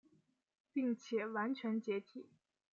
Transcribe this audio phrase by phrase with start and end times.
[0.73, 2.27] 并且完全解体。